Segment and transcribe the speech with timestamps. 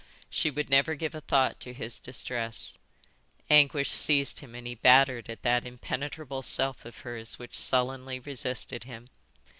[0.31, 2.75] She would never give a thought to his distress.
[3.51, 8.85] Anguish seized him and he battered at that impenetrable self of hers which sullenly resisted
[8.85, 9.09] him.